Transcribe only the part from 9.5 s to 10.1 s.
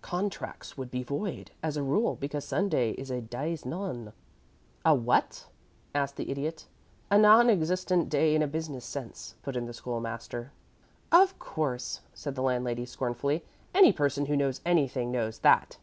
in the School